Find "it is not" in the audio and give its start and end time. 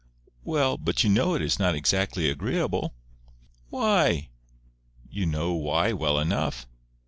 1.35-1.75